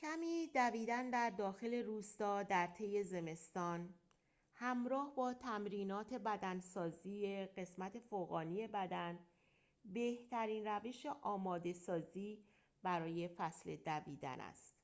[0.00, 3.94] کمی دویدن در داخل روستا درطی زمستان
[4.54, 9.18] همراه با تمرینات بدنسازی قسمت فوقانی بدن
[9.84, 12.38] بهترین روش آماده سازی
[12.82, 14.74] برای فصل دویدن است